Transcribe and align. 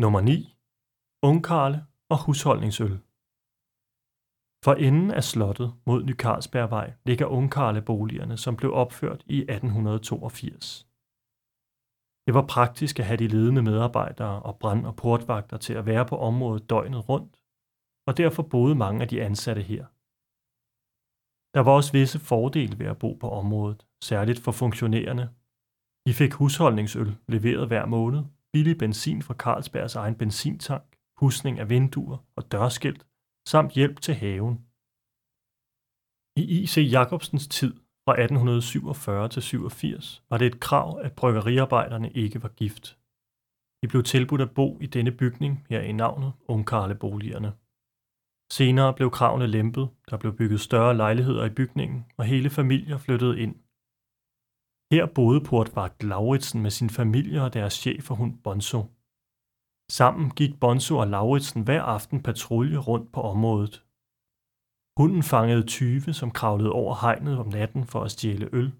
Nummer 0.00 0.20
9. 0.20 0.56
Ungkarle 1.22 1.86
og 2.08 2.24
husholdningsøl. 2.24 2.98
For 4.64 4.74
enden 4.74 5.10
af 5.10 5.24
slottet 5.24 5.74
mod 5.86 6.02
Ny 6.04 6.14
Carlsbergvej 6.16 6.94
ligger 7.04 7.26
Ungkarleboligerne, 7.26 8.36
som 8.36 8.56
blev 8.56 8.72
opført 8.72 9.24
i 9.26 9.38
1882. 9.38 10.88
Det 12.26 12.34
var 12.34 12.46
praktisk 12.46 12.98
at 12.98 13.06
have 13.06 13.16
de 13.16 13.28
ledende 13.28 13.62
medarbejdere 13.62 14.42
og 14.42 14.58
brand- 14.58 14.86
og 14.86 14.96
portvagter 14.96 15.56
til 15.56 15.74
at 15.74 15.86
være 15.86 16.06
på 16.06 16.16
området 16.18 16.70
døgnet 16.70 17.08
rundt, 17.08 17.44
og 18.06 18.16
derfor 18.16 18.42
boede 18.42 18.74
mange 18.74 19.02
af 19.02 19.08
de 19.08 19.22
ansatte 19.22 19.62
her. 19.62 19.84
Der 21.54 21.60
var 21.60 21.72
også 21.72 21.92
visse 21.92 22.18
fordele 22.18 22.78
ved 22.78 22.86
at 22.86 22.98
bo 22.98 23.10
på 23.14 23.30
området, 23.30 23.86
særligt 24.04 24.40
for 24.44 24.52
funktionærerne. 24.52 25.34
De 26.06 26.12
fik 26.14 26.32
husholdningsøl 26.32 27.10
leveret 27.28 27.66
hver 27.68 27.86
måned, 27.86 28.22
billig 28.52 28.78
benzin 28.78 29.22
fra 29.22 29.34
Carlsbergs 29.34 29.94
egen 29.94 30.14
benzintank, 30.14 30.96
husning 31.16 31.58
af 31.58 31.68
vinduer 31.68 32.18
og 32.36 32.52
dørskilt, 32.52 33.06
samt 33.48 33.72
hjælp 33.72 34.00
til 34.00 34.14
haven. 34.14 34.54
I 36.36 36.42
I.C. 36.62 36.88
Jacobsens 36.92 37.48
tid 37.48 37.74
fra 38.04 38.12
1847 38.12 39.28
til 39.28 39.42
87 39.42 40.24
var 40.30 40.38
det 40.38 40.46
et 40.46 40.60
krav, 40.60 41.00
at 41.04 41.12
bryggeriarbejderne 41.12 42.10
ikke 42.12 42.42
var 42.42 42.48
gift. 42.48 42.98
De 43.82 43.88
blev 43.88 44.02
tilbudt 44.02 44.40
at 44.40 44.54
bo 44.54 44.78
i 44.80 44.86
denne 44.86 45.12
bygning 45.12 45.66
her 45.70 45.80
i 45.80 45.92
navnet 45.92 46.32
Ungkarleboligerne. 46.48 47.52
Senere 48.52 48.94
blev 48.94 49.10
kravene 49.10 49.46
lempet, 49.46 49.88
der 50.10 50.16
blev 50.16 50.36
bygget 50.36 50.60
større 50.60 50.96
lejligheder 50.96 51.44
i 51.44 51.54
bygningen, 51.54 52.06
og 52.16 52.24
hele 52.24 52.50
familier 52.50 52.98
flyttede 52.98 53.40
ind. 53.40 53.54
Her 54.92 55.06
boede 55.14 55.40
portvagt 55.50 56.02
Lauritsen 56.02 56.62
med 56.62 56.70
sin 56.70 56.90
familie 56.90 57.42
og 57.42 57.54
deres 57.54 57.74
chef 57.82 58.10
og 58.10 58.16
hund 58.16 58.34
Bonzo. 58.44 58.80
Sammen 59.98 60.30
gik 60.38 60.60
Bonzo 60.60 60.94
og 61.02 61.08
Lauritsen 61.14 61.62
hver 61.62 61.82
aften 61.82 62.22
patrulje 62.22 62.78
rundt 62.88 63.12
på 63.12 63.20
området. 63.32 63.74
Hunden 64.98 65.22
fangede 65.22 65.66
tyve, 65.76 66.12
som 66.20 66.30
kravlede 66.30 66.72
over 66.72 66.94
hegnet 67.02 67.38
om 67.38 67.48
natten 67.48 67.86
for 67.86 68.00
at 68.04 68.10
stjæle 68.10 68.48
øl, 68.52 68.70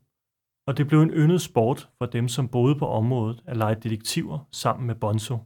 og 0.68 0.72
det 0.76 0.86
blev 0.88 1.00
en 1.02 1.16
yndet 1.20 1.42
sport 1.48 1.80
for 1.98 2.06
dem, 2.06 2.28
som 2.28 2.48
boede 2.48 2.76
på 2.78 2.86
området 3.00 3.38
at 3.46 3.56
lege 3.56 3.80
detektiver 3.84 4.38
sammen 4.62 4.86
med 4.86 4.94
Bonzo. 5.02 5.36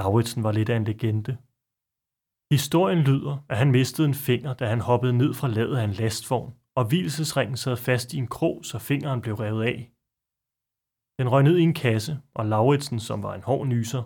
Lauritsen 0.00 0.42
var 0.46 0.52
lidt 0.52 0.68
af 0.72 0.76
en 0.76 0.88
legende. 0.90 1.34
Historien 2.56 3.02
lyder, 3.10 3.34
at 3.50 3.56
han 3.62 3.70
mistede 3.70 4.08
en 4.08 4.14
finger, 4.28 4.54
da 4.54 4.64
han 4.72 4.80
hoppede 4.80 5.18
ned 5.22 5.34
fra 5.34 5.48
ladet 5.48 5.76
af 5.80 5.84
en 5.84 5.98
lastvogn, 6.00 6.52
og 6.78 6.84
hvilesesringen 6.88 7.56
sad 7.56 7.76
fast 7.76 8.08
i 8.14 8.18
en 8.18 8.30
krog, 8.36 8.64
så 8.64 8.76
fingeren 8.78 9.20
blev 9.20 9.34
revet 9.34 9.64
af. 9.72 9.78
Den 11.18 11.28
røg 11.32 11.42
ned 11.42 11.56
i 11.58 11.66
en 11.70 11.74
kasse, 11.74 12.14
og 12.38 12.46
Lauritsen, 12.46 13.00
som 13.08 13.22
var 13.22 13.34
en 13.34 13.46
hård 13.48 13.66
nyser, 13.66 14.02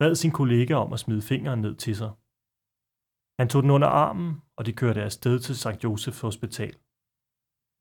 bad 0.00 0.14
sin 0.14 0.30
kollega 0.40 0.74
om 0.74 0.92
at 0.92 1.02
smide 1.04 1.22
fingeren 1.22 1.60
ned 1.60 1.74
til 1.84 1.96
sig. 1.96 2.12
Han 3.40 3.48
tog 3.48 3.62
den 3.62 3.70
under 3.76 3.88
armen, 3.88 4.30
og 4.56 4.66
de 4.66 4.72
kørte 4.72 5.02
afsted 5.02 5.38
til 5.38 5.54
St. 5.62 5.84
Josefs 5.84 6.20
Hospital. 6.20 6.74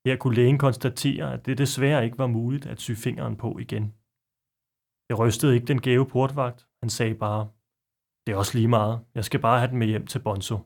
Her 0.05 0.15
kunne 0.19 0.35
lægen 0.35 0.59
konstatere, 0.65 1.33
at 1.33 1.45
det 1.45 1.57
desværre 1.57 2.05
ikke 2.05 2.17
var 2.17 2.27
muligt 2.27 2.65
at 2.65 2.81
sy 2.81 2.91
fingeren 3.05 3.35
på 3.43 3.49
igen. 3.65 3.85
Det 5.07 5.19
rystede 5.19 5.55
ikke 5.55 5.69
den 5.71 5.81
gave 5.81 6.05
portvagt. 6.15 6.59
Han 6.81 6.89
sagde 6.89 7.15
bare, 7.25 7.43
det 8.23 8.29
er 8.31 8.37
også 8.41 8.57
lige 8.57 8.73
meget. 8.77 8.95
Jeg 9.15 9.25
skal 9.25 9.41
bare 9.47 9.59
have 9.59 9.71
den 9.71 9.79
med 9.79 9.87
hjem 9.87 10.07
til 10.07 10.23
Bonzo. 10.25 10.57